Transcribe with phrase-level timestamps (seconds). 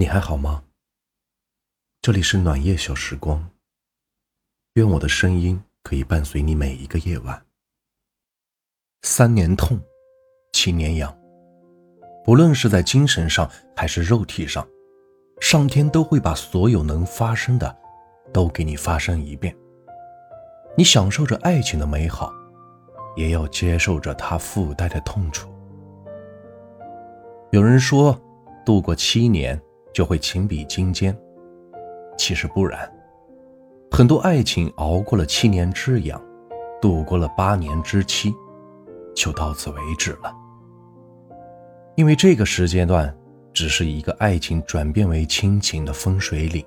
[0.00, 0.62] 你还好吗？
[2.00, 3.50] 这里是暖夜小时光，
[4.74, 7.42] 愿我的声音可以伴随你每一个夜晚。
[9.02, 9.76] 三年痛，
[10.52, 11.12] 七年痒，
[12.24, 14.64] 不论是在精神上还是肉体上，
[15.40, 17.76] 上天都会把所有能发生的
[18.32, 19.52] 都给你发生一遍。
[20.76, 22.32] 你享受着爱情的美好，
[23.16, 25.52] 也要接受着它附带的痛楚。
[27.50, 28.16] 有人说，
[28.64, 29.60] 度过七年
[29.92, 31.16] 就会情比金坚，
[32.16, 32.90] 其实不然。
[33.90, 36.22] 很多爱情熬过了七年之痒，
[36.80, 38.32] 度过了八年之期，
[39.14, 40.32] 就到此为止了。
[41.96, 43.12] 因为这个时间段，
[43.52, 46.64] 只是一个爱情转变为亲情的分水岭。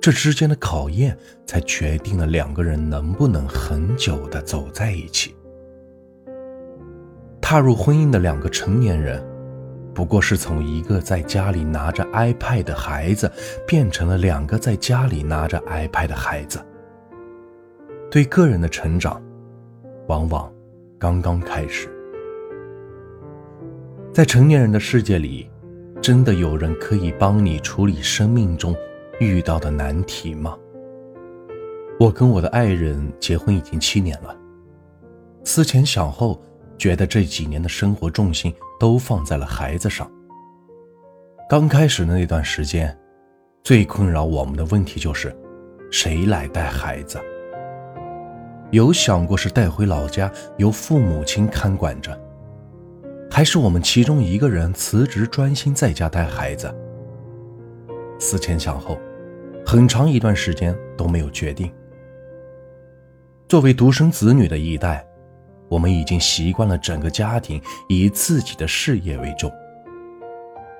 [0.00, 5.34] 这之间的考验，才决定了两个人能不能很久的走在一起。
[7.40, 9.22] 踏入婚姻的两个成年人。
[9.98, 13.28] 不过是从一个在家里拿着 iPad 的孩子，
[13.66, 16.64] 变成了两个在家里拿着 iPad 的孩子。
[18.08, 19.20] 对个人的成长，
[20.06, 20.48] 往往
[21.00, 21.88] 刚刚开始。
[24.12, 25.50] 在成年人的世界里，
[26.00, 28.72] 真的有人可以帮你处理生命中
[29.18, 30.56] 遇到的难题吗？
[31.98, 34.32] 我跟我的爱人结婚已经七年了，
[35.42, 36.40] 思前想后。
[36.78, 40.10] 觉得这几年的生活重心都放在了孩子上。
[41.48, 42.96] 刚开始的那段时间，
[43.64, 45.34] 最困扰我们的问题就是，
[45.90, 47.18] 谁来带孩子？
[48.70, 52.20] 有想过是带回老家由父母亲看管着，
[53.30, 56.70] 还是我们其中一个人辞职专心在家带孩子？
[58.18, 58.98] 思前想后，
[59.64, 61.72] 很长一段时间都没有决定。
[63.48, 65.07] 作为独生子女的一代。
[65.68, 69.52] 我们已经习惯了整个家庭以自己的事业为重。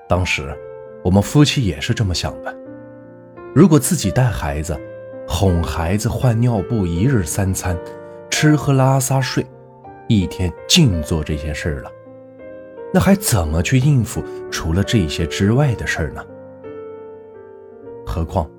[0.07, 0.57] 当时，
[1.03, 2.55] 我们夫妻也是这么想的：
[3.53, 4.75] 如果自己带孩子、
[5.27, 7.77] 哄孩子、换尿布、一日三餐、
[8.31, 9.45] 吃喝拉撒睡，
[10.07, 11.91] 一天净做这些事儿了，
[12.91, 16.25] 那还怎么去应付除了这些之外的事儿呢？
[18.05, 18.49] 何况，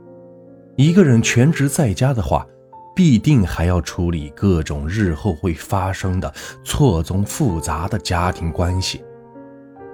[0.77, 2.47] 一个人全职在家的话。
[2.95, 6.33] 必定还要处理各种日后会发生的
[6.65, 9.03] 错综复杂的家庭关系，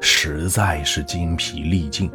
[0.00, 2.10] 实在是精疲力尽。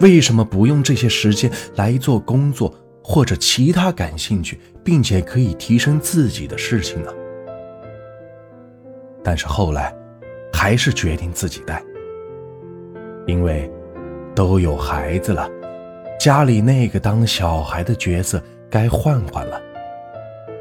[0.00, 7.12] 为什么不用这些时间来做工作或者其他感兴趣并且可以提升自己的事情呢？
[9.22, 9.94] 但是后来，
[10.52, 11.82] 还是决定自己带，
[13.26, 13.70] 因为
[14.34, 15.48] 都有孩子了，
[16.18, 18.42] 家里那个当小孩的角色。
[18.74, 19.62] 该换换了，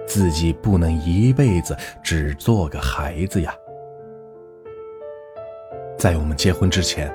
[0.05, 3.51] 自己不能一辈子只做个孩子呀。
[5.97, 7.11] 在我们结婚之前，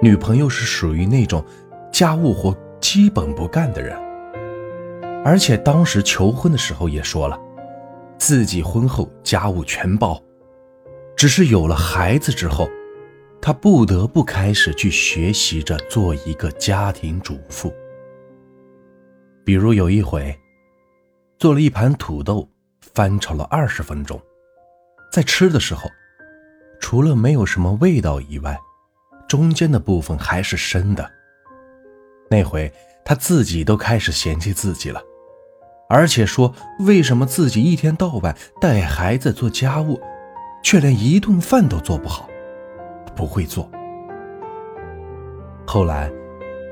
[0.00, 1.44] 女朋友是属于那种
[1.90, 3.98] 家务活基本不干的人，
[5.24, 7.36] 而且当时求婚的时候也说了，
[8.16, 10.22] 自己婚后家务全包。
[11.16, 12.68] 只是有了孩子之后，
[13.40, 17.74] 她不得不开始去学习着做一个家庭主妇。
[19.44, 20.38] 比如有一回，
[21.36, 22.48] 做了一盘土豆，
[22.94, 24.20] 翻炒了二十分钟，
[25.12, 25.90] 在吃的时候，
[26.78, 28.56] 除了没有什么味道以外，
[29.26, 31.10] 中间的部分还是生的。
[32.30, 32.72] 那回
[33.04, 35.02] 他自己都开始嫌弃自己了，
[35.88, 40.00] 而且说为什么自己一天到晚带孩子做家务，
[40.62, 42.30] 却连一顿饭都做不好，
[43.16, 43.68] 不会做。
[45.66, 46.08] 后来，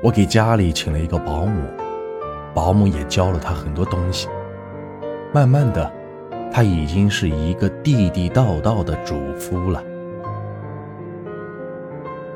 [0.01, 1.80] 我给家里请了一个保姆。
[2.53, 4.27] 保姆也教了他很多东西，
[5.33, 5.91] 慢慢的，
[6.51, 9.81] 他已经是一个地地道道的主夫了。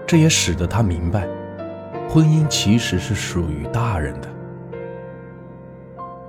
[0.07, 1.27] 这也使得他明白，
[2.07, 4.29] 婚姻其实是属于大人的。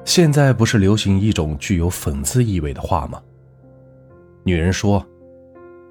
[0.04, 3.22] 现在不是流行一种具有讽刺意味的话吗？
[4.42, 5.04] 女人说，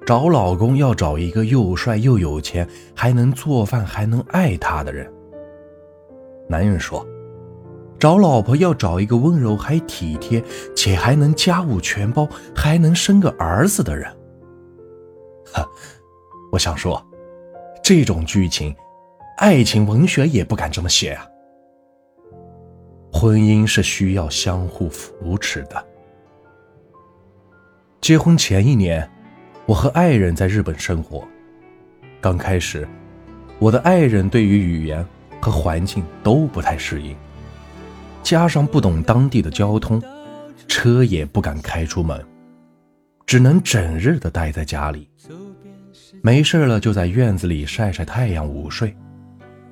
[0.04, 5.10] 找老公要找一个又帅又有钱，还能做饭还能爱她的人。
[6.48, 7.06] 男人说。
[7.98, 10.42] 找老婆要找一个温柔还体贴，
[10.74, 14.10] 且还能家务全包，还能生个儿子的人。
[15.52, 15.66] 哈，
[16.52, 17.02] 我想说，
[17.82, 18.74] 这种剧情，
[19.38, 21.26] 爱情文学也不敢这么写啊。
[23.12, 25.86] 婚姻是需要相互扶持的。
[28.02, 29.08] 结婚前一年，
[29.64, 31.26] 我和爱人在日本生活，
[32.20, 32.86] 刚开始，
[33.58, 35.04] 我的爱人对于语言
[35.40, 37.16] 和环境都不太适应。
[38.26, 40.02] 加上不懂当地的交通，
[40.66, 42.20] 车也不敢开出门，
[43.24, 45.08] 只能整日的待在家里。
[46.22, 48.96] 没事了就在院子里晒晒太阳午睡，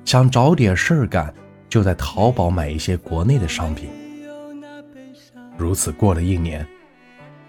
[0.05, 1.33] 想找点事儿干，
[1.67, 3.89] 就在淘宝买一些国内的商品。
[5.57, 6.65] 如此过了一年，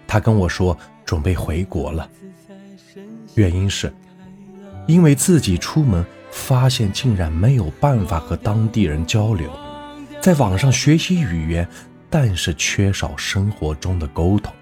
[0.05, 2.09] 他跟我说准备回国了，
[3.35, 3.93] 原因是，
[4.87, 9.49] 因为自己出门发现竟然没有办法和当地人交流，
[10.27, 11.65] 在网上学习语言，
[12.09, 14.53] 但是缺少生活中的沟通。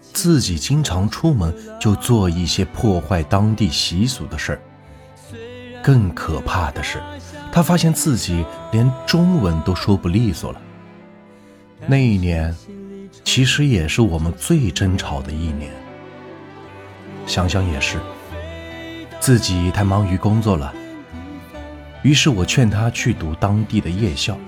[0.00, 4.60] 自己经常出门就做一些破坏当地习俗的事儿。
[5.80, 7.00] 更可怕的是，
[7.52, 10.60] 他发现自己连中文都说不利索了。
[11.86, 12.52] 那一年，
[13.22, 15.70] 其实也是我们最争吵的一年。
[17.28, 18.00] 想想也是，
[19.20, 20.74] 自己太忙于工作了。
[22.06, 24.38] 于是我劝他去读当地的夜校，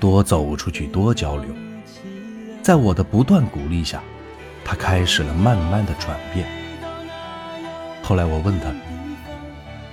[0.00, 1.54] 多走出去，多交流。
[2.62, 4.02] 在我的不断鼓励下。
[4.64, 6.46] 他开始了慢慢的转变。
[8.02, 8.72] 后来我问他：“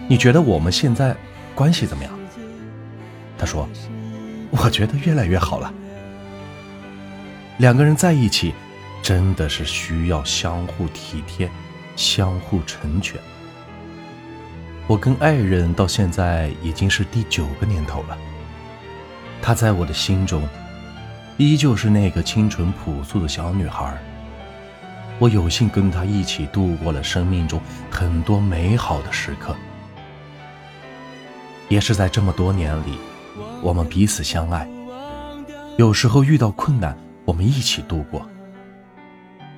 [0.08, 1.16] 你觉得我们现在
[1.56, 2.14] 关系怎么样？”
[3.40, 3.68] 他说
[4.52, 5.74] ：“我觉得越来越好了。”
[7.58, 8.54] 两个人在一起，
[9.02, 11.50] 真的是需要相互体贴，
[11.96, 13.20] 相互成全。
[14.88, 18.18] 我跟爱人到现在已经是第九个年头了，
[19.42, 20.48] 她在我的心中，
[21.36, 23.98] 依旧是那个清纯朴素的小女孩。
[25.20, 27.60] 我有幸跟她一起度过了生命中
[27.92, 29.54] 很多美好的时刻，
[31.68, 32.98] 也是在这么多年里，
[33.62, 34.66] 我们彼此相爱。
[35.76, 38.22] 有时候遇到困难，我们一起度过；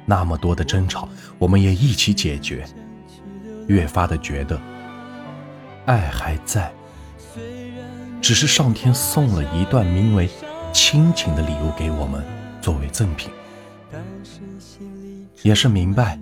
[0.08, 2.66] 那么多的争吵，我们也一起解决。
[3.68, 4.60] 越发的觉得，
[5.86, 6.72] 爱还在，
[8.22, 10.30] 只是上天送了一段名为
[10.74, 12.24] 亲情的礼物给我们，
[12.62, 13.32] 作为赠品。
[15.42, 16.20] 也是明白，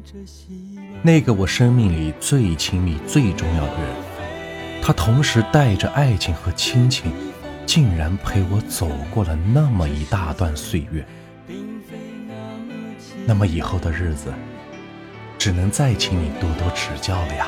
[1.01, 7.11] 那个我生命里最亲密、最重要的人，他同时带着爱情和亲情，
[7.65, 11.05] 竟然陪我走过了那么一大段岁月。
[13.25, 14.31] 那么以后的日子，
[15.37, 17.47] 只能再请你多多指教了呀。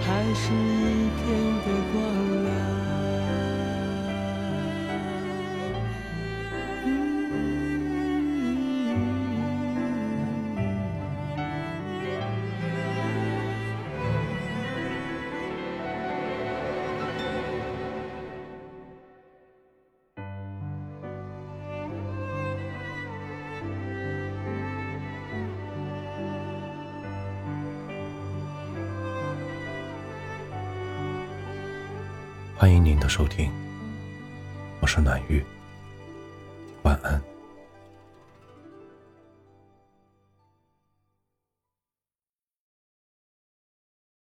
[0.00, 1.26] 还是一片
[1.62, 2.99] 的光亮。
[32.60, 33.50] 欢迎您的收听，
[34.80, 35.42] 我是暖玉，
[36.82, 37.29] 晚安。